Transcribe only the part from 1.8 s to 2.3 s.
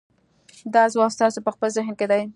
کې دی.